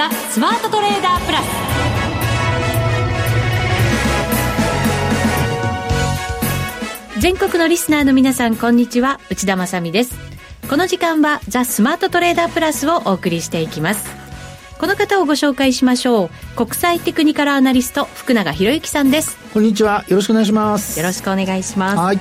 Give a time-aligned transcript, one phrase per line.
[0.00, 1.44] ザ・スマートトレーダープラス。
[7.20, 9.20] 全国のリスナーの皆さんこんにちは。
[9.28, 10.14] 内田まさです。
[10.70, 14.08] この時間はザ・スマートトレーダープラスをお送りしていきます。
[14.78, 16.56] この方をご紹介しましょう。
[16.56, 19.36] 国際テクニカルアナリスト福永博之さんです。
[19.52, 20.06] こんにちは。
[20.08, 20.98] よろしくお願いします。
[20.98, 21.96] よろしくお願いします。
[21.98, 22.20] はい。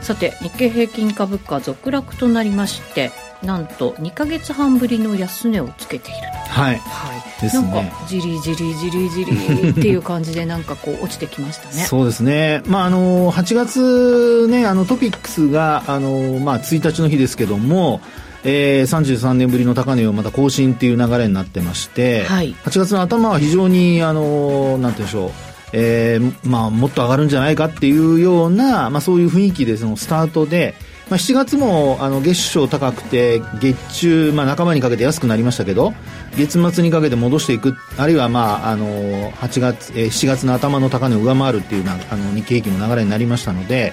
[0.00, 6.18] さて日経平均株価続落となりましてなんと2か月半ぶりの安値をつけている。
[6.48, 7.18] はい、はい。
[7.46, 7.52] ね。
[7.52, 11.84] なんかじりじりじりじりっていう感じでなんかこう落ちてきましたね。
[11.84, 18.00] そうですね、まあ、あの8月、ね、あのトピックスがあの、まあ、1日の日ですけども、
[18.44, 22.56] えー、33年ぶりの高値をまた更新っていう流れになってまして、はい。
[22.64, 25.30] 8月の頭は非常にあのなんて言うんでしょう。
[25.72, 30.74] えーまあ、もっと上がるんじゃないかっていうような、まあ、そういう雰囲気でそのスタートで、
[31.10, 35.94] まあ、7月もあの月初高くて月中、まあ、半ばにかけて安くなりましたけど
[36.36, 43.92] 月末にかけて戻していくあるいは、まあ、あの8月、えー7月の頭の高値を上回るっていうなあの日経平均の流れになりましたので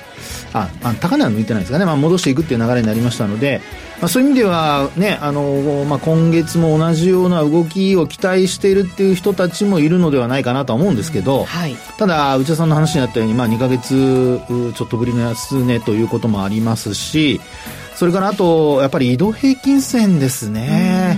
[0.54, 3.62] ああ高値は抜いてないですかね、まあ、戻していくっていう流れになりましたので、
[4.02, 13.96] まあ、そういう意味では、ねあのまあ、今月も同じような動きを期待しているっていう人たちもいるのではないかなとは思うんですけど、はいただ内田さんの話にあったように、まあ、2ヶ月
[14.50, 17.05] うちょっとぶりの安値ということもありますし
[17.96, 21.18] それからあとやっぱり移動平均線ですね。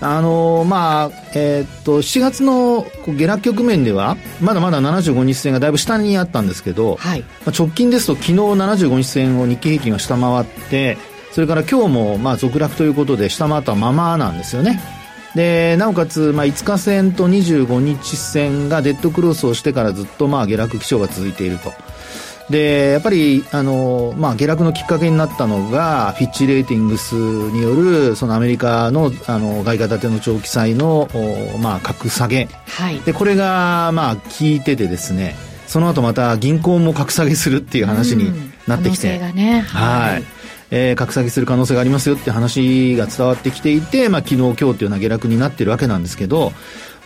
[0.00, 7.20] あのまあえーっと7月の下落局面ではまだまだ75日線がだいぶ下にあったんですけど、はい。
[7.20, 10.98] まあ、直近ですと昨日75日線を日経平均が下回って
[11.30, 14.80] それから今日もまあ続落ということで下回ったままなんですよね。
[15.34, 21.72] でなおかつまあ5日線と25日線がデッドクロスをしてからずっとまあ下落基調が続いていると
[22.50, 32.48] でやっぱりあの、まあ、下落のきっかけになったのがフィッチ・レーティングスによるそのアメリカのあの外貨建ての長期債の、おまあ、格下げ。
[32.66, 33.00] はい。
[33.00, 35.34] でこれがまあ効いててですね
[35.66, 38.32] その後また銀行も格下げするっていう話に
[38.66, 39.60] なってきて、可能性がね。
[39.60, 40.24] はい、
[40.70, 46.52] えー格下げする可能性がありますよって話が伝わってきていて、まあ、昨日今日というような下落になってるわけなんですけど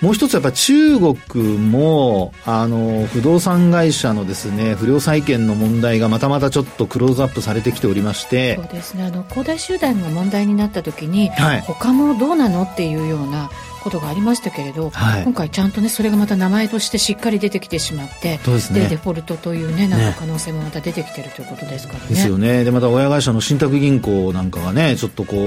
[0.01, 9.05] もう一つやっぱ中国もあの不動産会社のですね不良債権の問題がまたまたちょっとクローズアップされてきておりましてそうですね。
[9.05, 11.61] あの恒大集団が問題になった時に、はい。
[11.63, 13.51] 他もどうなのっていうような
[13.87, 15.23] ことがありましたけれど、はい。
[15.23, 18.89] 今回ちゃんとねそれがまた名前としてしっかり出てきてしまってそうですね。
[18.89, 22.01] デフォルトというねなんねか可能性もまた出てきてるということですから。
[22.01, 22.65] ねですよね。
[22.65, 25.39] で、また親会社の信託銀行なんかがね、ちょっとこう、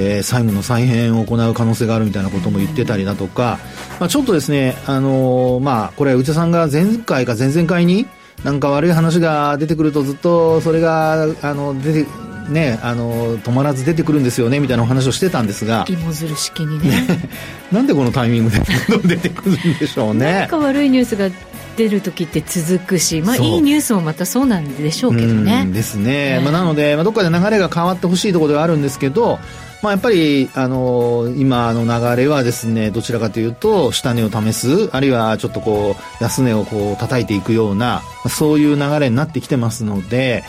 [0.00, 3.58] えー債務の再編を行う可能性があるみたいなことも言ってたりだとか、
[4.00, 8.06] まあちょっとですね、あのーまあこれ、内田さんが前回か前々回に、
[8.44, 12.10] なんか悪い話が出てくるとずっとそれが、あの、出て、
[12.48, 17.06] ね、あの、止まらず出てくるんですよね、みたいなお話をしてたんですが、芋づる式にね。
[17.72, 18.60] なんでこのタイミングで
[19.04, 20.46] 出てくるんでしょうなんね。
[20.50, 21.28] か悪いニュースが
[21.76, 25.62] 出る時って続くし、まあ、いいニュースもまたそうなんでしょうけどね。
[25.64, 29.38] うんですね、ねまあ、なので、まあ、どっかで流れが変わってほしいところではあるんですけど、
[29.82, 40.42] まあ、やっぱり、あの今の流れはですねどちらかというと下値を試すあるいはちょっとこう安値をこう叩いていくようなそういう流れになってきてますので、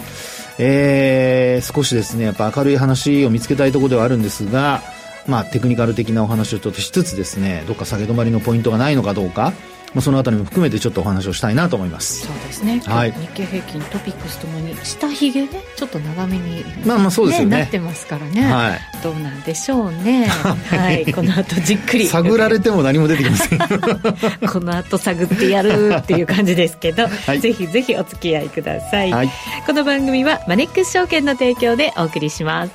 [0.59, 4.81] えー少しですねやっぱ明るい話を見つけたいところではあるんですが、
[5.27, 9.53] まあ、テクニカル的なお話をちょっとしつつですねどっか下げ止まりのポイントがないのかどうか、
[9.93, 12.27] まあ、そのあたりも含めてちょっとお話をしたいなと思います。
[12.27, 13.11] そうですね、はい。
[13.11, 17.59] 日経平均トピックスともに下髭ねちょっと長めに、まあまあそうですよね。
[17.59, 18.79] なってますからね、はい。
[19.03, 20.27] どうなんでしょうね。
[20.27, 21.09] はい。
[21.13, 22.07] この後じっくり。
[22.07, 23.59] 探られても何も出てきません。
[24.47, 27.39] この後探ってやるっていう感じですけど、い。
[27.39, 29.31] ぜひぜひお付き合いください、はい。
[29.65, 32.71] この番組はマネックス証券の提供でお送りします。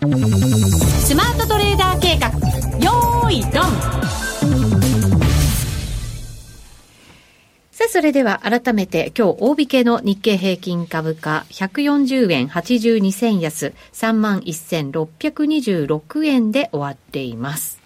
[0.00, 2.28] スマートトレーダー計画。
[2.78, 4.29] よーいドン
[7.80, 17.79] さあ、それでは改めて今日大引けの日経平均株価140円82銭安31,626円で終わっています。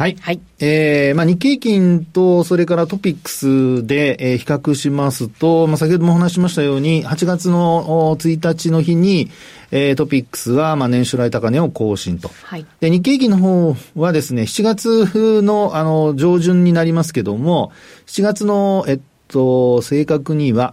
[0.00, 0.16] はい。
[0.18, 0.40] はい。
[0.60, 9.30] えー、まあ日経平均と、それからトピックスで、えー比較しますと、まあ先ほどもお話ししましたように、8月のお1日の日に、
[9.70, 12.30] えー、トピックスは、まあ年初来高値を更新と。
[12.44, 12.64] はい。
[12.80, 17.70] で、日経平均の方はですね、7月の、あの、上旬になりますけども、
[18.06, 20.72] 7月の、えっと、正確には、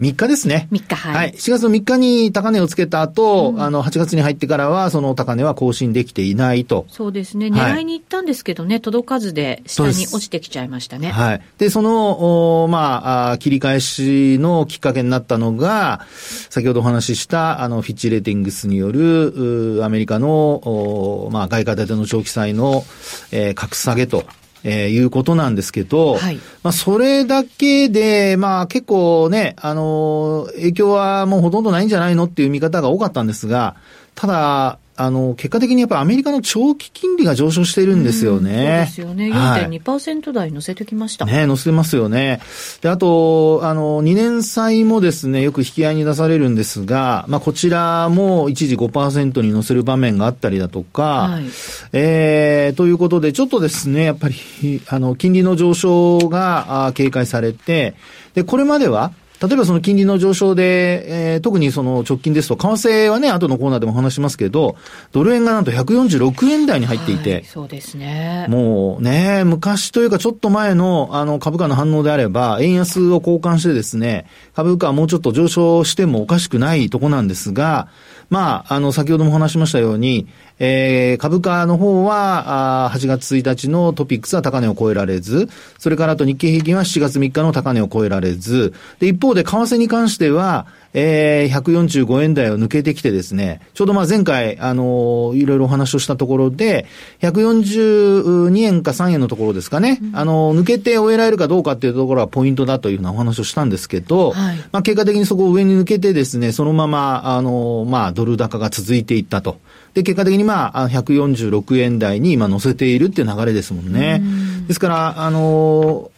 [0.00, 0.68] 3日ですね。
[0.70, 1.14] 3日、はい。
[1.14, 1.32] はい。
[1.32, 6.86] 4月の3日に高値をつけた後、うん、あの、8月に入ってからは、その高値は更新できていないと。
[6.88, 7.46] そうですね。
[7.46, 11.10] 狙いに行ったんですけどね、はい、届かずで下に落ちてきちゃいましたね。
[11.10, 11.42] はい。
[11.58, 16.06] で、その、おまあ切り返しのきっかけになったのが、
[16.48, 22.84] 先ほどお話しした、あの、フィッチレーティングスによる、アメリカの、おまあ外貨建ての長期債の、
[23.32, 24.24] えー、格下げと。
[24.64, 33.76] えー、いうことなんですけど、はい、まあ、それだけで、まあ、結構ね、あのー、影響はもうほとんどないんじゃないのっていう見方が多かったんですが、
[34.14, 38.88] ただ、あの、結果的にやっぱりアメリカの長期金利が上昇しているんですよね。
[38.92, 39.30] そうですよね。
[39.32, 41.24] 4.2%台乗せてきました。
[41.24, 42.40] ね、乗せてますよね。
[42.80, 51.44] で、あと、あの、2年債もですね、よく引き合いに出されるんですが、まあ、こちらも一時5%に乗せる場面があったりだとか、はい、
[51.92, 57.94] えー、ということで、ちょっとですね、やっぱり、あの、金利の上昇が警戒されて、
[58.34, 64.76] で、これまでは、例えばその金利の上昇で、えー、特にその直近ですと、為替はね、後のコーナーでも話しますけど、
[65.12, 68.46] ドル円がなんと146円台に入っていて、はい、そうですね。
[68.48, 77.88] もうね、昔というかちょっと前のあの株価の反応であれば、円安を交換してですね、株価はもうちょっと上昇してもおかしくないとこなんですが、
[78.30, 80.28] まあ、あの、先ほども話しましたように、
[80.58, 85.48] えー、株価の方は、あ8月1日のトピックスは高値を超えられず、
[85.78, 96.86] それからあと日経平均は7月3日の高値を超えられず、で、一方で為替に関しては、えー、145円台を抜けてきてですね、ちょうどまあ前回、あのー、いろいろお話をしたところで、
[97.20, 109.58] 142円か3円のところですかね、うん、あのー、抜けて終えられるかどうかっていうところはポイントだというふうなお話をしたんですけど、はい、まあ結果的にそこを上に抜けてですね、そのまま、あのー、まあドル高が続いていったと。
[109.94, 114.18] で、結果的にまあ、146円台に今乗せているっていう流れですもんね。
[114.18, 116.10] んですから、あの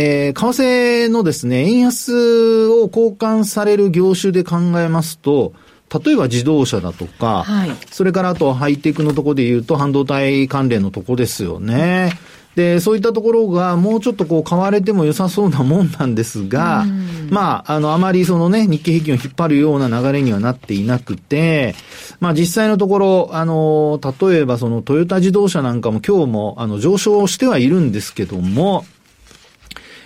[0.00, 5.52] えー、為替のですね、円安を交換される業種で考えますと、
[5.92, 12.12] 例えば自動車だとか、はい、それからあとハイテクのところで言うと半導体関連のとこですよね。
[12.54, 16.84] で、そういったところがもうちょっとこう買われても良さそうなもんなんですが、
[17.30, 21.74] まあ、あの、あまりそのね、日経平均を引っ張るような流れにはなっていなくて、
[22.20, 28.84] まあ実際のところ、あの、例えばそのトヨタ自動車なんかも今日もあの上昇してはいるんですけども、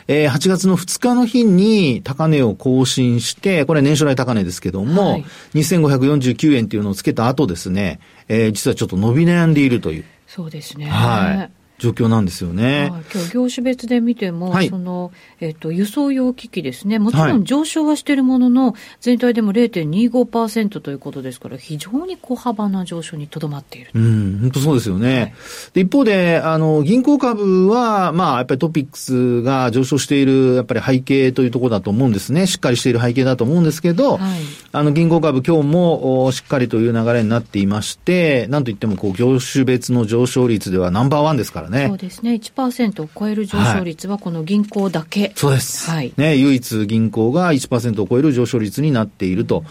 [0.09, 10.05] えー、8月の2日の日に高値を更新して、これ年初来高値ですけども、はい、2549円っていうのをつけた後ですね、えー、実はちょっと伸び悩んでいるという。
[10.27, 10.87] そうですね。
[10.87, 11.62] はい。
[11.83, 12.91] 状況なんですよね。
[12.93, 17.01] はい、今日業種別で見ても、はい、その、えっ、ー、と、輸送用機器ですね。
[17.01, 23.91] もちろん上昇はしているものの、全体でも0.25%ということですから、非常に小幅な上昇にとどまっている。
[23.95, 25.21] うん、本当そうですよね。
[25.21, 25.33] はい、
[25.75, 32.47] で一方で、あの、銀行株は、まあ、やっぱりトピックスが上昇している、やっぱり背景というところだと思うんですね。
[32.47, 34.41] しっかりしている背景だと思うんですけど、はい、
[34.71, 41.72] あの、銀行株今日もしっかりという流れになっていまして、なんといっても、こう、業種別の上昇率ではナンバーワンですからね。
[41.89, 42.33] そうですね。
[42.35, 45.21] 1%を超える上昇率はこの銀行だけ。
[45.21, 45.91] はい、そうです。
[45.91, 46.13] はい。
[46.17, 49.65] ね、唯一銀行が1%を超える上昇率になっていると。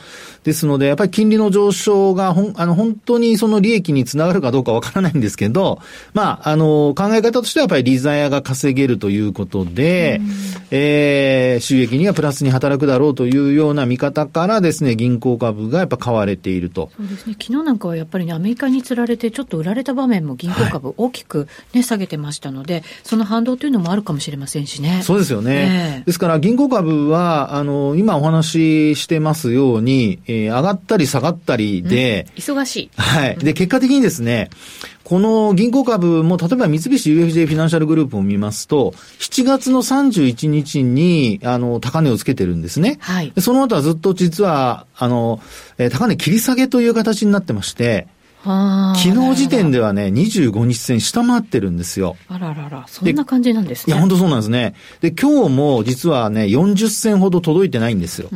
[0.44, 5.80] ですので、やっぱり金利の上昇がほん、あの、本当にその利益につながるかどうかわからないんですけど、
[6.13, 10.19] まあ、あの、考え方としてはやっぱりリザヤが稼げるということで、
[10.71, 16.89] えー、収益にはプラスに働くだろうというような見方からですね、銀行株がやっぱ買われていると。
[16.97, 17.36] そうですね。
[17.39, 25.02] 昨日なんかはやっぱりね、アメリカにつられてちょっと売られた場面も銀行株大きくね、はい、下げてましたので、その反動というのもあるかもしれませんしね。
[25.04, 26.00] そうですよね。
[26.00, 32.92] えー、ですから銀行株は、あの、今お話ししてますように、えー、上がったり下がったりで、うん、忙しい。
[32.95, 33.38] はい。
[33.38, 34.50] で、結果的にですね、
[35.04, 42.98] この銀行株も、例えば三菱 UFJ フィナンシャルグループを見ますと、7月の31日に、あの、高値をつけてるんですね。
[43.02, 43.33] はい。
[43.40, 45.42] その後はずっと実は、あの、
[45.78, 48.07] え高値切り下げという形になってまして、
[48.44, 52.18] 昨日時点ではね、25日線下回ってるんですよ。
[52.28, 53.94] あららら、そんな感じなんですね。
[53.94, 54.74] いや、本当そうなんですね。
[55.02, 58.30] で、今日も実はね、40銭ほど届いてないんですよ。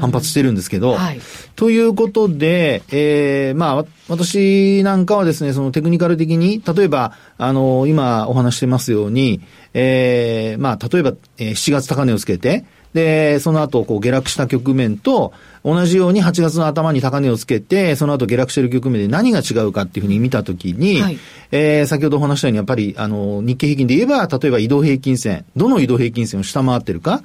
[0.00, 0.92] 反発してるんですけど。
[0.92, 1.20] はい、
[1.54, 9.40] ということで、えー、まあ、私なんかはですね、そのテクニカル的に、例えば、あの、今お話してますように、
[9.72, 15.32] えー、まあ、例えば、えー、7月高値をつけて、で、その後、こう、下落した局面と、
[15.64, 21.18] 同じように8月の頭に高値をつけて、その後下落している局面で何が違うかっていうふうに見たときに、はい、
[21.50, 27.22] えー、先ほどお話したように、やっぱり、あの、日経平均で言えば、例えば移動平均線、どの移動平均線を下回ってるか、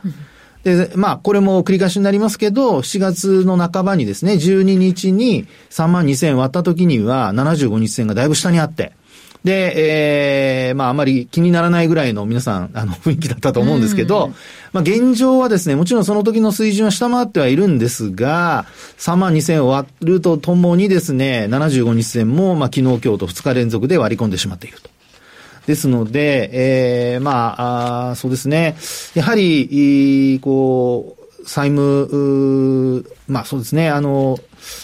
[0.64, 8.94] で、まあ、これも繰り返しになりますけど、7月の半ばにですね、12日に3万2000割った時には、75日線がだいぶ下にあって、
[9.44, 14.34] で、えー、まああまり気にならないぐらいの皆さん、あの、 雰囲気だったと思うんですけど、
[14.74, 18.66] まあ現状はですね、もちろんその時の水準は下回ってはいるんですが、
[18.98, 24.90] 3万2000を割るとともにですね、75日線も、まあ昨日今日と2日連続で割り込んでしまっていると。
[25.68, 28.76] ですので、えー、まああ、そうですね。
[29.14, 34.38] やはり、こう、債務、まあそうですね、あの、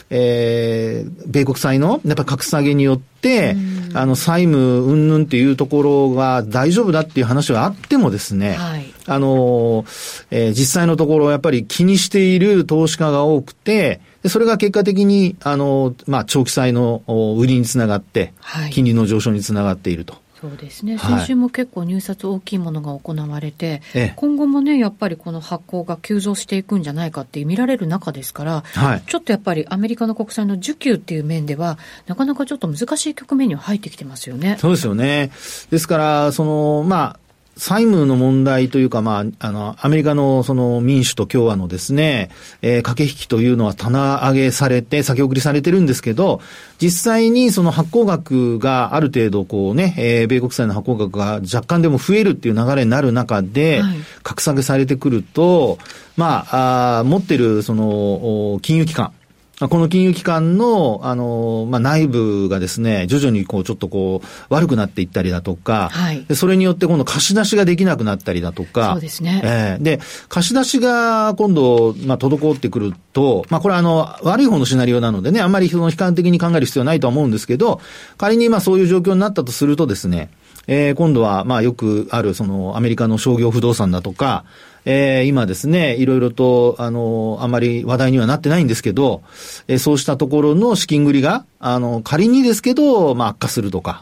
[0.10, 3.56] えー、米国債の、やっぱ格下げによって、
[3.94, 9.86] あの、債務云々っていうところが大丈夫だっていう話はあってもですね、はい、あの、
[10.32, 17.04] えー、実際のところやっぱり気にしている投資家が多くて、それが結果的に、あの、まあ、長期債の
[17.38, 18.34] 売りにつながって、
[18.72, 20.25] 金利の上昇につながっていると。
[20.42, 34.58] そうですね、先週も結構入札大きいものが行われて、はい、今後もね、やっぱりこの発行が急増していくんじゃないかって見られる中ですから、はい、ちょっとやっぱりアメリカの国債の需給っていう面では、なかなかちょっと難しい局面には入ってきてますよね。
[34.60, 35.32] そうですよね。
[35.72, 37.20] ですから、その、まあ、
[37.58, 42.30] 債務の問題というか、まあ、あの、アメリカのその民主と共和のですね、
[42.62, 46.42] えー、駆け引きというのは棚上げされて、先送りされてるんですけど、
[46.82, 55.78] 実際にその発行額がある程度こうね、えー、米国債の発行額が若干でも増えるっていう流れになる中で、はい、格下げされてくると、
[56.18, 59.14] まあ、あ持ってるその、金融機関、
[59.58, 69.42] この金融機関の、あの、まあ、内部がですね、徐々にこう、ちょっとこう、悪くなっていったりだとか、はい、それによって今度貸し出しができなくなったりだとか、そうですね。
[69.44, 77.80] えー、で、貸し出しが今度、まあ、滞ってくると、まあ、これはあの、悪い方のシナリオなのでね、あんまりその悲観的に考える必要はないとは思うんですけど、
[78.18, 80.32] 仮にまあ、そういう状況になったとするとですね、
[80.68, 84.44] えー、今度は、まあ、よくある、その、アメリカの商業不動産だとか、
[84.86, 89.24] えー、今ですね、いろいろと、あの、あまり話題にはなってないんですけど、
[89.68, 94.00] えー、そうしたところの資金繰りが、あの、仮にですけど、まあ悪化するとか、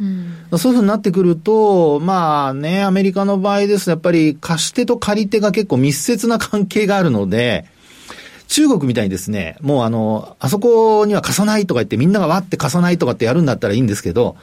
[0.51, 7.65] うん、そういうふうになってくると、まあね、アメリカの場合ですやっぱり貸し手と借り手が結構密接な関係があるので、
[8.49, 14.35] 中国みたいにですね、もうあの、あそこには貸さないとか言ってみんながわって貸さないとかってやるんだったらいいんですけど、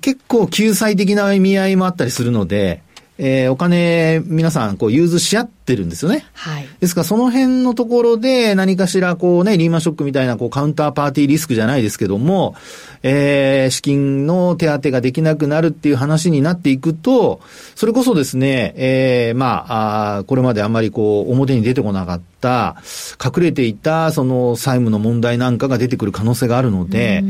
[0.00, 2.82] 結構救済的な意味合いもあったりするので、
[3.18, 6.24] えー、お金、皆さん、こう、融通し合ってるんですよね。
[6.32, 6.68] はい。
[6.80, 12.54] ですから、その辺のところで、何かしら、こうね、リーマンショックみたいな、こう、カウンターパーティーリスクじゃないですけども、
[13.02, 17.40] えー、資金の手当ができなくなるっていう話になっていくと、
[17.74, 22.76] それこそですね、えー、まあ、あこれまであんまりこう、表に出てこなかった、
[23.22, 27.22] 隠れていた、その、債務の問題なんかが出てくる可能性があるので、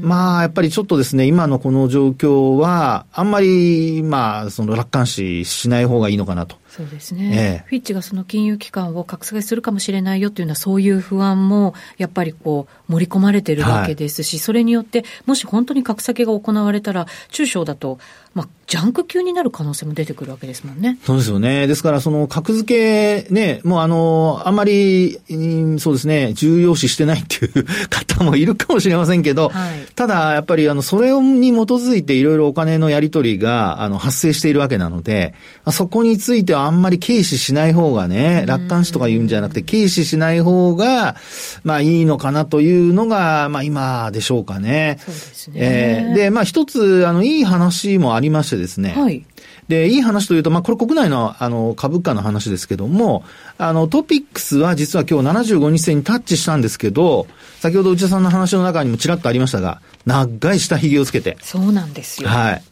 [0.00, 6.56] まあ、やっぱりちょっとですね、今のこの状況は、あんまり、まあ、その楽観視しない方がいいのかなと。
[6.76, 17.98] そうですね、ええ、フィッチがその金融機関を格下げするかもしれないよというのは、そういう不安もやっぱりこう盛り込まれてるわけですし、はい、それによって、もし本当に格下げが行われたら、中小だと、
[18.34, 20.98] まあ、ジャンク級になる可能性も出てくるわけですもんね。
[21.04, 21.66] そうですよね。
[21.66, 25.20] ですから、その格付け、ね、もうあの、あんまり、
[25.78, 35.34] そうですね、重要視してないっていう 方もいるかもしれませんけど、はい、ただ、やっぱり、あの、それに基づいていろいろお金のやり取りが、あの、発生しているわけなので、
[35.70, 41.16] そこについてはあんまり軽視しない方がね、楽観視とか言うんじゃなくて、軽視しない方が、
[41.62, 44.98] まあいいのかなというのが、まあ今でしょうかね。
[45.00, 45.54] そうですね。
[45.56, 48.94] えー、で、まあ一つ、あの、いい話もありましてですね。
[48.96, 49.24] はい。
[49.68, 53.24] で、いい話というと、まあ、これ国内の、あの、株価の話ですけども、
[53.56, 57.26] あの、トピックスは実は今日75日線にタッチしたんですけど、
[57.60, 61.38] 先ほど内田さんの話の中にもちらっとありましたが、長い下髭をつけて。
[61.40, 62.28] そうなんですよ。
[62.28, 62.62] はい。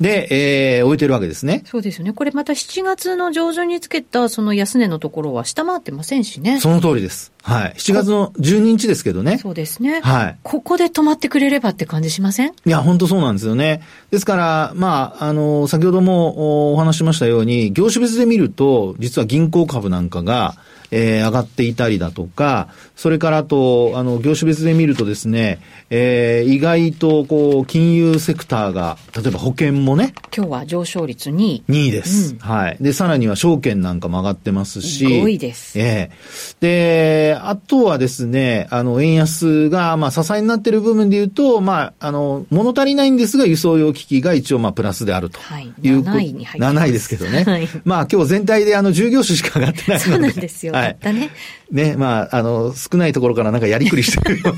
[0.00, 1.62] で、えー、置いてるわけですね。
[1.66, 2.14] そうですよね。
[2.14, 6.58] これまた7月の上旬につけたその安値のところは下回ってませんしね。
[6.58, 7.32] その通りです。
[7.42, 7.74] はい。
[7.76, 9.38] 7月の12日ですけどね。
[9.38, 10.00] そうですね。
[10.00, 10.36] はい。
[10.42, 12.50] ここで止まってくれればって感じしません？
[12.50, 13.82] いや、本当そうなんですよね。
[14.10, 20.56] ですから、まあ、あの、先ほどもお話しましたように、業種別で見ると、実は銀行株なんかが、
[20.92, 30.12] えー、上がっていたりだとか、それからあと、あの、業種別で見るとですね、えー、意外と、こう、金融セクターが、例えば保険もね。
[30.36, 31.62] 今日は上昇率2位。
[31.68, 32.32] 2位です。
[32.32, 32.76] うん、はい。
[32.80, 35.06] で、さらには証券なんかも上がってますし。
[35.06, 35.78] 5位です。
[35.78, 45.38] ええー、で、あとはですね、あの、円安が、まあ、支えになっている部分で言うと、まあ、あの、物足りないんですが、輸送用機器が一応、まあ、プラスであると
[45.82, 46.02] いう。
[46.04, 46.26] はい。
[46.26, 46.76] 7位に入ってます。
[46.76, 47.44] 7位ですけどね。
[47.44, 47.68] はい。
[47.84, 50.10] まあ、今日全体で、あの、従業種しか上がってないので。
[50.10, 50.72] そうなんですよ。
[50.72, 50.96] はい。
[51.00, 51.30] だね。
[51.70, 54.54] ね、まあ、あの、少ないところからなんかやりくりしてるよ。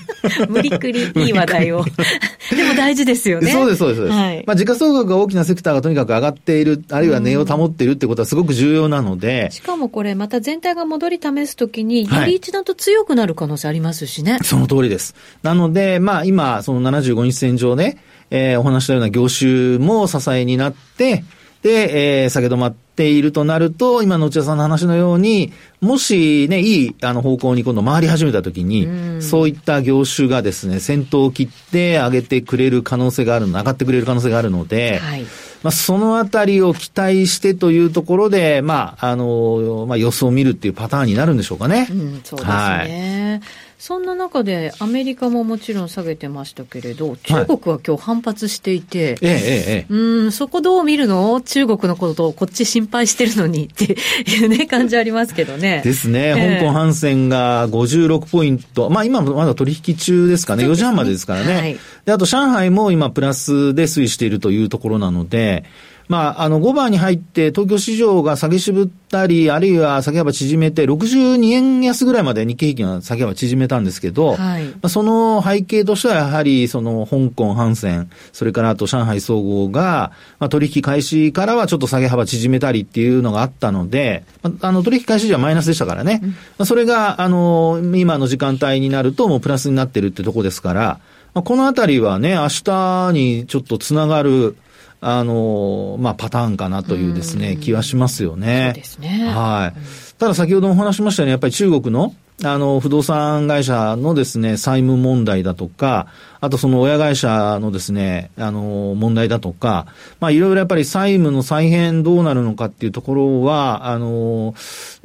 [0.48, 1.84] 無理くり いい話題を。
[1.84, 3.52] でも大事ですよね。
[3.52, 4.02] そうです、そうです。
[4.02, 9.50] はい、まあ、時価総額が大きなセクターがとにかく上がっている、あるいは値を保っているってことはすごく重要なので。
[9.50, 14.38] しかもこれ、また全体が戻り試すときに、より一段んと強くなる可能性ありますしね。
[14.42, 15.14] その通りです。
[15.42, 17.98] なので、まあ今、その75日線上で、
[18.30, 21.24] えー、お話したような業種も支えになって、
[21.62, 35.24] で、えー、下げ止まっているとなると、今の内田さんの話のように、もしね、いいあの方向に今度回り始めたときに、うそういった業種がですね、先頭を切って上げてくれる可能性がある、上がってくれる可能性があるので、はい、
[35.62, 41.88] まあ、そのあたりを期待してというところで、まあ、あの、まあ、予想を見るっていうパターンになるんでしょうかね。
[41.90, 43.40] うん、そうですね。
[43.40, 51.40] はいそんな中で、アメリカももちろん下げてましたけれど、中国は今日反発していて、はい、ええええ、うん、そこどう見るの？
[51.40, 53.96] 中国のことをこっち心配してるのにって
[54.30, 55.82] いうね、感じありますけどね。
[55.84, 56.32] ですね。
[56.36, 58.88] え香港反戦が56ポイント。
[58.88, 60.62] まあ今まだ取引中ですかね。
[60.62, 61.52] ね4時半までですからね。
[61.52, 65.64] はい、で、あと上海も今プラスで推移しているというところなので、
[66.12, 86.20] まあ、あの、5番に入って、東京市場が下げ渋ったり、あるいは下げ幅縮めて、62円安ぐらいまで日経平均は下げ幅縮めたんですけど、はい、まあ、その背景としてはやはり、その、香港、ハンセン、それからあと上海総合が、まあ、取引開始からはちょっと下げ幅縮めたりっていうのがあったので、まあ、あの、取引開始時はマイナスでしたからね。
[86.22, 91.00] うん、まあ、それが、あの、今の時間帯になるともうプラスになってるってとこですから、
[91.32, 94.56] まあ、このあたりはね、明日にちょっとつながる、
[95.04, 98.72] あの、まあ、パターンかなというですね、気はしますよね。
[98.74, 99.28] そうですね。
[99.34, 99.80] はい。
[100.16, 102.14] ただ先ほどもお話しましたように、やっぱり中国の、
[102.44, 106.08] あの、不動産会社のですね、債務問題だとか、
[106.40, 109.86] あとその親会社のですね、あの、問題だとか、
[110.18, 114.54] まあいろいろやっぱり債務の再編どうなるのかっていうところは、あの、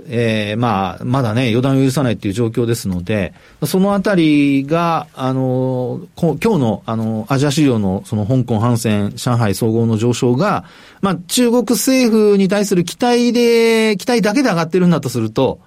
[0.08, 3.34] えー、まあ、まだね、予断を許さないっていう状況ですので、
[3.66, 10.64] そのあたりが、あの、今日の、あの、アジア市場のその香港、ハンセン、上海総合の上昇が、
[11.02, 15.60] まあ中国政府に対する期待で、期待だけで上がってるんだとすると、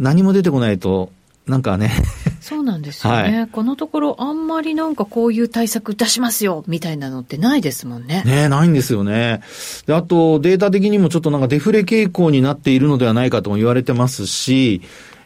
[0.00, 1.12] 何も出てこないと、
[1.46, 1.90] なんかね
[2.40, 8.22] そうなんですよね、はい、このところ、あんまりなんかこういう対策出しますよみたいなのってないですもんね。
[8.24, 9.42] ねないんですよね。
[9.86, 14.80] で、あと、データ的にもちょっとなんかデフレ傾向になっているのではないかとも言われてますし、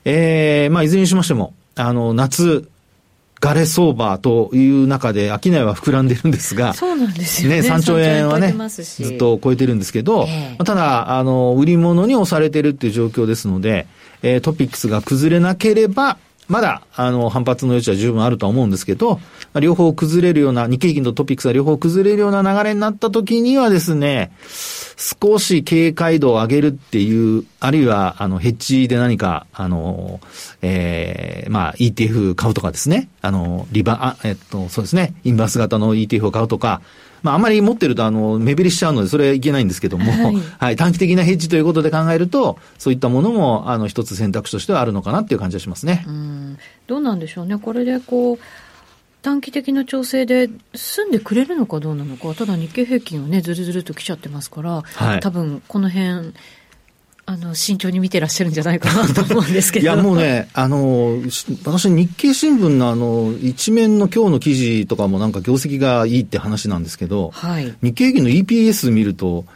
[0.05, 2.69] ええー、まあ、いずれにしましても、あの、夏、
[3.41, 7.61] ガレ相場という中で、商いは膨らんでるんですが、そうなんですよね。
[7.61, 13.87] ね3兆円はね、ずっと超えてるんですけど、えー、ただ、あの、売り物に押されてるっていう状況ですので、
[14.25, 16.17] えー、トピックスが崩れなければ、
[16.49, 19.21] まだ、あの、反発の余地は十分あるとは思うんですけど、
[19.61, 24.33] 両方崩れるような、日経平均とトピックスが両方崩れるような流れになった時にはですね、
[24.97, 30.21] 少し警戒度を上げるっていう、あるいは、あの、ヘッジで何か、あの、
[30.61, 36.83] ええー、まあ、ETF 買うとかですね、あの、リバ、あ、えっと、そうですね、インバース型の ETF を買うとか、
[37.25, 46.05] まあ、あんまり持ってると、あの、目減りしちゃうので、それはいけないんですけども、はい、はい、短期的なヘッジということで考えると、そういったものも、あの、一つ選択肢としてはあるのかなっていう感じがしますね。
[46.07, 46.59] うん。
[46.87, 47.57] どうなんでしょうね。
[47.57, 48.39] これで、こう、
[49.23, 56.35] 短期的な調整で済んでくれるのかどうなのか、ただ日経平均はね、ずるずると来ちゃってますから、はい、多分この辺
[57.27, 59.85] あの、慎重に見てらっしゃるんじゃないかなと思うんですけど。
[59.85, 61.23] いや、もうね、あの、
[61.65, 69.47] 私、日経新聞のあの、一面の今日の記事とかもなんか業績がいいって話なんですけど、はい、日経平均の EPS 見ると、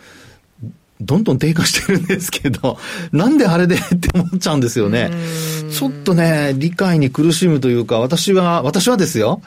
[1.00, 2.78] どんどん低下してるんですけど、
[3.12, 5.10] なんであれでって思っちゃうんですよね。
[5.70, 9.42] ちょっとね、理解に苦しむというか、私は、私はですよ、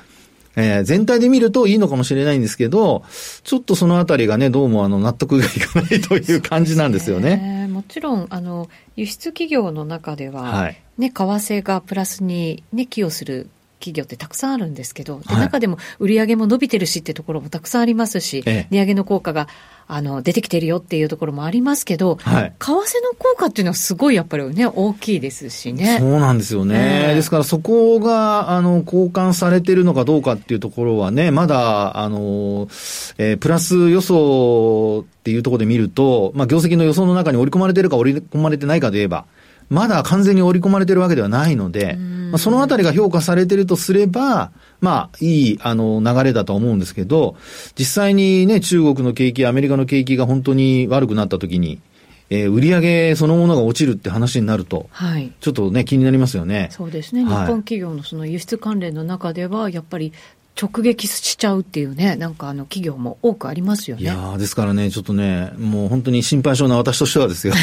[0.55, 3.03] えー、全体で見るといいのかもしれないんですけど、
[3.43, 7.60] ちょっとそのあたりがね、どうもあの納得がいかないという感じなんですよね。
[7.81, 13.49] もちろん、あの、輸出企業の中では、はい、ね、為替がプラスにね、寄与する
[13.81, 19.47] 企業ってたくさんあるんですけど、はい、中でも売り上げも伸びてるしっていうところもたくさんありますし、ええ、値上げの効果が
[19.87, 25.97] あの出てきてるよっていうところもありますけど、はい、為替の効果っていうのはすごいやっぱりね、大きいですしね。
[25.99, 27.07] そうなんですよね。
[27.09, 32.69] えー、ですからそこが、あの、交換されてるのかどうかっていうところはね、まだ、あの、
[33.17, 39.25] えー、プラス予想っていうところで見ると、まあ、業績の予想の中に織り込まれてるか織り込まれてないかで言えば、
[39.71, 47.37] まだ完全に織り込まれてるわけではないので、まあ、そのあたりが評価されてるとすれば、まあ、いい、あの、流れだと思うんですけど、
[47.79, 51.79] 実際にね、中国の景気、アメリカの景気が本当に悪くなった時に、
[52.29, 56.67] えー、売上そのものが落ちるって話になると、はい、ちょっとね、気になりますよね。
[56.71, 57.23] そうですね。
[57.23, 60.11] 日本企業のその輸出関連の中では、やっぱり
[60.61, 64.03] 直撃しちゃうっていうね、なんかあの企業も多くありますよね。
[64.03, 67.53] いやですからね、ちょっとね、もう本当に心配性な私としてはですよ。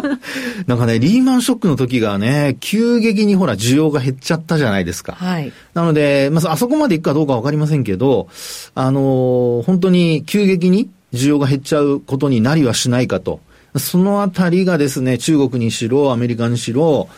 [0.66, 5.12] なんかね、リーマンショックの時がね、急激にほら、需要が減っちゃったじゃないですか。
[5.12, 5.52] はい。
[5.72, 8.28] なので、まずあそこまで行くかどうかわかりませんけど、
[8.74, 13.40] あのー、本当に急激に需要が減っちゃうことになりはしないかと。
[13.76, 17.08] そのあたりがですね、中国にしろ、アメリカにしろ、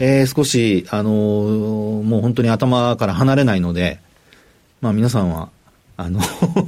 [0.00, 3.98] えー、少し、あのー、もう本当に頭から離れないので、
[4.80, 5.50] まあ皆さんは、
[5.98, 6.20] あの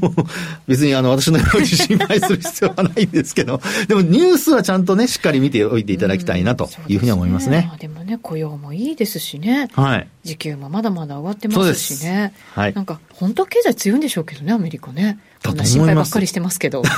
[0.66, 7.70] 別にあの、私のように心配する必要はないんですけど、でもニュースはちゃんとね、しっかり見ておいていただきたいなというふうに思いますね。
[7.72, 9.68] うん、でねでもね、雇用もいいですしね。
[9.72, 10.08] はい。
[10.24, 12.32] 時給もまだまだ上がってますしね。
[12.54, 12.74] はい。
[12.74, 15.18] なんか、本当経済強いんでしょうけどね、アメリカね。
[15.44, 16.82] こんな心配ばっかりしてますけど。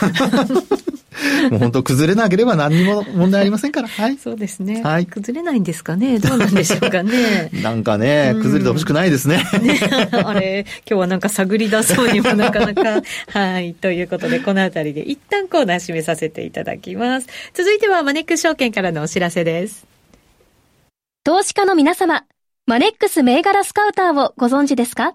[1.50, 3.88] もう本当崩れなければ何にも問題ありませんから。
[3.88, 4.16] はい。
[4.16, 4.82] そうですね。
[4.82, 5.06] はい。
[5.06, 6.18] 崩れないんですかね？
[6.18, 7.50] どうなんでしょうかね？
[7.62, 9.42] なんかね、崩れてほしくないですね。
[9.60, 9.78] ね
[10.12, 13.02] あれ、今日はなんか探り出そうにもなかなか。
[13.28, 13.74] はい。
[13.74, 17.26] ということで、このあたりで一旦コーナー締めさせていただきます。
[17.54, 19.84] 続いてはマネックス証券からのお知らせです。
[21.24, 22.24] 投資家の皆様、
[22.66, 25.14] マネックス銘柄スカウターをご存知ですか？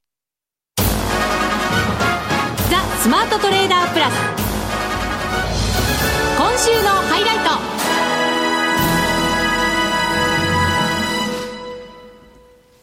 [3.01, 4.13] スマートトレーダープラス
[6.37, 7.49] 今週のハイライト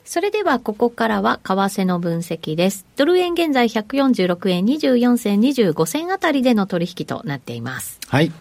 [0.05, 2.85] それではここからは為替の分析です。
[2.97, 8.01] ドル円現在146円24銭25銭あたりでの取引となっています。
[8.09, 8.33] はい。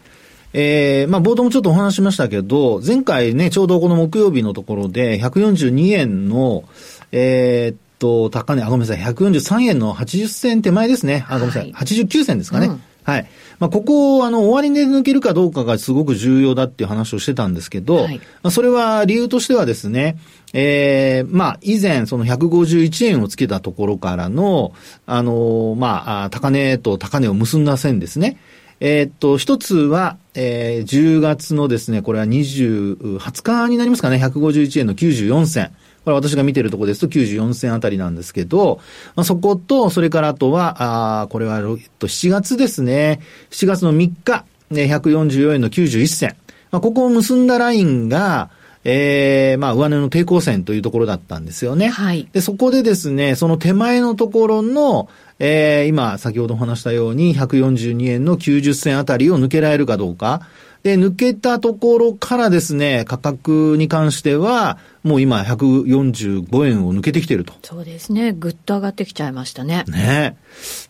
[0.53, 6.63] えー、まあ、冒頭もちょっとお話しましたけど、前回ね、ちょうどこの木曜日のところで、142円の、
[7.11, 11.25] えー、と、高値、あ、ごめんなさい、143円の80銭手前ですね。
[11.29, 12.67] あ、ごめんなさい、はい、89銭ですかね。
[12.67, 13.27] うん、はい。
[13.59, 20.17] まあ、ここを、あの、終わりで抜けるかどうかがすごく重要だっていう話をしてたんですけど、はい、まあ、それは理由としてはですね、
[20.53, 24.73] ええー、まあ、以前、その151円をつけたところからの、
[25.05, 28.37] あのまあ、高値と高値を結んだ線ですね。
[28.79, 35.71] えー、っと、一つは、えー、10月のですね、これは20、20日になりますかね、151円の94銭。
[36.07, 38.79] これ私が見てるところですと94銭あたりなんですけど、
[39.17, 41.63] まあ、そこと、それからあとは、あこれは、えっ
[41.99, 43.19] と、7月ですね。
[43.49, 46.37] 7月の3日、ね、144円の91銭。
[46.71, 48.51] まあ、ここを結んだラインが、
[48.85, 51.89] ええー、まあ、上値の抵抗線というところだったんですよね。
[51.89, 52.29] はい。
[52.31, 60.47] で、そこでですね、その手前のところの、ええー、今、先ほどお話したように、142円の90銭あたりを抜けられるかどうか。
[60.83, 67.53] で、抜けたところからですね、価格に関しては、もう今145円を抜けてきてると。
[67.63, 68.33] そうですね。
[68.33, 69.85] ぐっと上がってきちゃいましたね。
[69.87, 70.35] ね。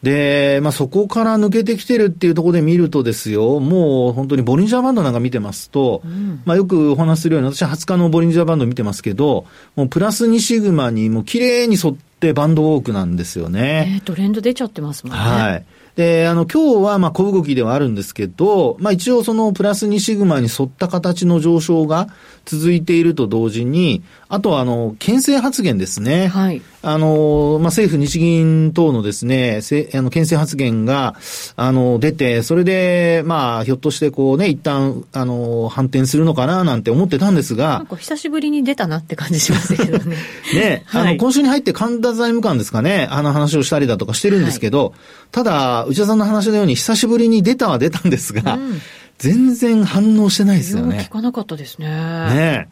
[0.02, 9.45] で、まあそこから抜けてきてるっていうところで見るとですよ、もう本当にボリンジャーバンドなんか見てますと、うん、まあよくお話しするように、私は20日のボリンジャーバンド見てますけど、
[9.76, 13.93] もうプラス2シグマにもう綺麗に沿ってバンドウォークなんですよね。
[13.97, 15.19] えー、トレンド出ちゃってますもんね。
[15.19, 15.65] はい。
[15.97, 22.07] で、あの、今日は、まあ、小動きではあるんですけど、まあ、一応そのプラス2シグマに沿った形の上昇が
[22.47, 26.27] 続いていると同時に、あとは、あの、牽制発言ですね。
[26.27, 26.62] はい。
[26.81, 31.15] あの、まあ、政府、日銀等のですね、せあの、牽制発言が、
[31.57, 37.79] あの、出て、それで、まあ、ひょっとしてこうね、一旦、あの、反転するのかな、なんて思ってたんですが。
[37.79, 40.15] なんか久しぶりに出たなって感じしますけどね。
[40.55, 44.93] ね、はい、あの、今週に入って神田財務官ですかね、あの話をしたりだとかしてるんですけど、はい、
[45.33, 48.81] ただ、内田さんの話のように久しぶりに出たは出たんですが、うん、
[49.17, 51.08] 全然反応してないですよね。
[51.10, 51.88] 聞かなかったですね。
[51.88, 52.69] ね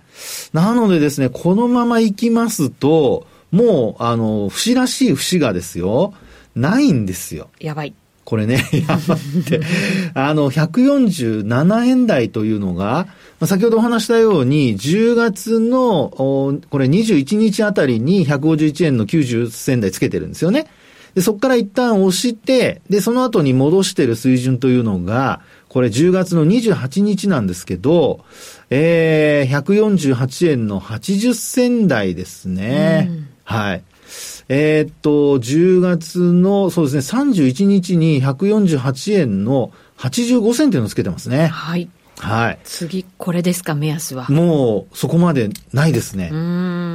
[0.53, 6.13] なのでですね、このまま行きますと、もう、あの、節らしい節がですよ、
[6.55, 7.49] ないんですよ。
[7.59, 7.93] やばい。
[8.25, 9.61] これね、 やばって。
[10.13, 13.07] あの、147円台というのが、
[13.43, 16.11] 先ほどお話したように、10月の、
[16.69, 20.67] これ21日あたりに151円の90銭台つけてるんですよね。
[21.13, 25.41] で、そこから一旦押して、で、その後に戻してる水準というのが、
[25.75, 28.23] これ10月の28日なんですけど、
[28.69, 33.09] えー、148円の80銭台ですね。
[33.09, 33.83] うん、はい。
[34.47, 41.47] えー、っと、10月の、そうですね、31日に148円の85銭っていうのをつけてますね。
[41.47, 41.89] はい。
[42.19, 42.59] はい。
[42.63, 44.29] 次、これですか、目安は。
[44.29, 46.29] もう、そこまでないですね。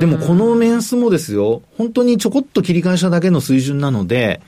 [0.01, 4.41] でも、この目安もですよ、本当にちょこっと切り返しただけの水準なので、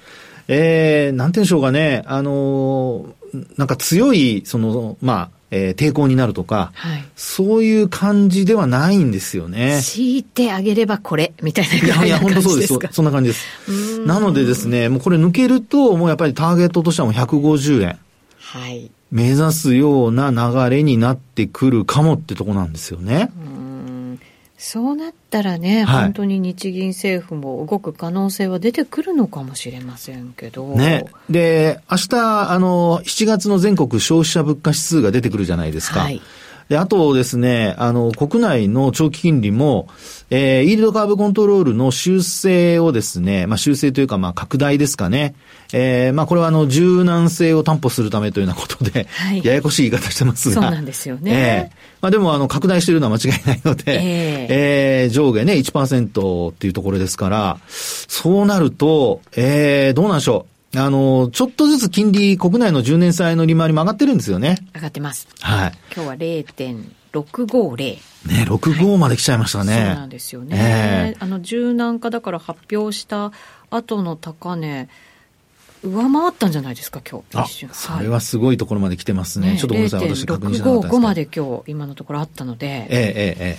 [0.49, 9.81] えー、なんて言うんでしょうかね、あのー、なんか強い、その、まあ、えー、抵抗になるとか、はい、そういう感じではないんですよね。
[9.83, 12.05] 強いてあげればこれ、みたいな感じですか？
[12.07, 12.79] いや、いや、本当そうです。
[12.91, 14.01] そんな感じです。
[14.07, 17.99] なのでですね、もうこれ抜けると、もうやっぱりターゲットとしてはもう150円。
[18.39, 18.91] はい。
[19.11, 23.31] 目指すような流れになってくるかもってとこなんですよね。
[24.57, 30.67] そうなったらね、はい、本当に日銀政府も動く可能性は出てくるのかもしれませんけど。
[30.77, 31.07] ね。
[31.31, 36.01] で、明日、あの、7月の全国消費者物価指数が出てくるじゃないですか。
[36.01, 36.21] はい。
[36.73, 39.89] で、あとですね、あの、国内の長期金利も、
[40.31, 45.35] えー、イールドカーブコントロールの修正をですね、まあ、修正というか、まあ、拡大ですかね。
[45.75, 50.63] えー、まあ、これはあの、柔軟性を担保するためというようなことで、はい、ややこしい言い方してますが。
[50.63, 51.31] そうなんですよね。
[51.31, 60.52] えー、まあ、でも、あの、拡大しているのは間違いないので、えー、えー、上下ね、1%っていうところですから、そうなると、えー、どうなんでしょう。
[60.75, 64.57] あの、ちょっとずつ金利、国内の10年債の利回りも上がってるんですよね。
[64.75, 65.29] 上がってます。
[65.41, 65.73] はい。
[65.95, 67.99] 今日は0.650。
[68.27, 69.73] ね、65まで来ちゃいましたね。
[69.73, 71.15] はい、そうなんですよね。
[71.17, 73.33] えー、あの、柔軟化だから発表した
[73.71, 74.89] 後の高値、
[75.83, 77.43] 上回ったんじゃないですか、今日。
[77.43, 77.71] 一瞬。
[77.73, 79.53] それはすごいところまで来てますね。
[79.53, 80.95] ねちょっとごめんなさい、私確認しなかったです。
[80.95, 82.67] 655まで今日、今のところあったので。
[82.67, 83.59] えええええ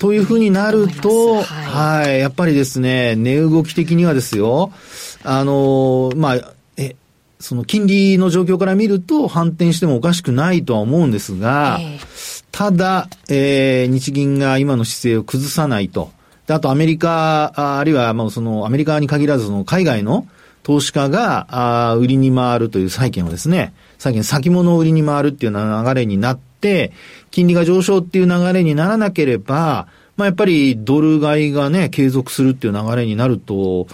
[0.00, 4.72] というふうになると、はい、はい、やっぱりですね、値動き的にはですよ、
[5.22, 6.96] あの、まあ、え、
[7.38, 16.10] その金利の状況から見ると反転してもおかしくないとは思うんですが、えー、ただ、えー、日銀が今の姿勢を崩さないと。
[16.46, 20.26] であとアメリカ、ああるいは、まあ、そのアメリカに限らず、その海外の
[20.62, 26.92] 投資家が、あ売りに回るという債券をですね、債券先物を売りに回るっていう流れになって、
[27.30, 33.86] 金利が上昇っていう流れにならなければ、まあ、やっぱりドル買いがね、継続するっていう流れになると、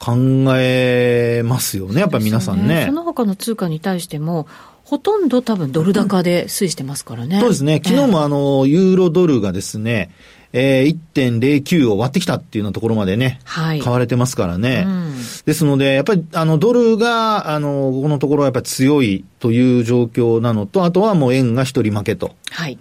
[0.00, 0.16] 考
[0.56, 2.86] えますよね、やっぱり皆さんね。
[2.86, 4.48] その他の通貨に対しても、
[4.82, 7.38] ほとんど多分ドル高で推移してますからね。
[7.38, 7.82] そうですね。
[7.84, 10.10] 昨日もあの、ユーロドルがですね、
[10.52, 14.84] えー、1.09を割ってきたっていうようなところまでね、はい、買われてますからね。
[14.86, 22.34] うん、ですので、やっぱり、あの、ドルが、あの、ここのところはやっぱり強いという状況なのと、あとはもう円が一人負けと。
[22.50, 22.78] はい。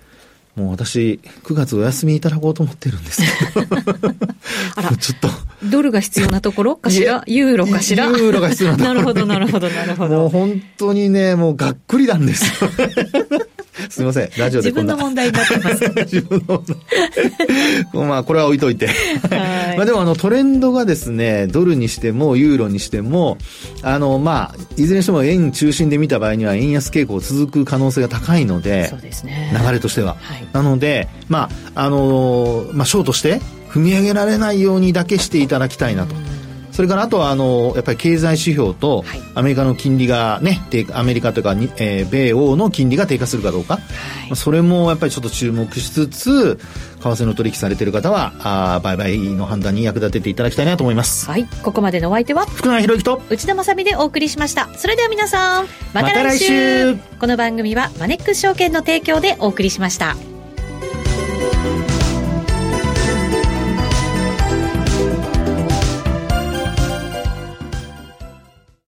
[0.60, 3.22] もう私、9月お休みいただこうと思ってるんです
[3.54, 3.68] けど。
[4.76, 5.30] あら、 ちょっと。
[5.64, 7.24] ドルが必要なところかしら？
[7.28, 8.08] ユーロかしら？
[8.08, 8.94] ユーロが必要なところ。
[8.94, 10.18] なるほど、なるほど、なるほど。
[10.18, 12.70] もう本当にね、もうがっくりなんですよ。
[13.90, 15.92] すみません、ラジオで自分の問題になってます。
[16.14, 16.66] 自分の問
[17.94, 18.06] 題。
[18.08, 18.90] まあ、これは置いといて。
[19.78, 23.38] まあ、でも、あの、トレンドがですね、ドルにしても、ユーロにしても、
[23.82, 29.54] あの、まあ、いずれにしても円中心で見た場合には、円安傾向続く可能性が高いので、そうですね。
[29.66, 30.18] 流れとしては。
[30.20, 36.16] はい、なので、まあ、あの、まあ、ショートして、踏み上げられないようにだけしていただきたいなと。
[36.72, 39.04] それからあとはあのやっぱり経済指標と
[39.36, 40.62] アメリカの金利がね、
[40.94, 43.80] アメリカというか、えー、米欧の金利が低下するかどうか、は
[44.32, 46.62] い、それもやっぱりちょっと注目しつつ為
[47.02, 51.28] 替の取引されている方はあ売買の判断に役立てていただきたいなと思います。
[51.28, 51.46] はい。
[51.64, 54.70] ここまでのお相手は福永博之と内田まさみでお送りしました。
[54.78, 56.86] それでは皆さんまた来週。
[56.86, 57.18] ま、来週。
[57.20, 60.16] この番組はマネックス証券の提供でお送りしました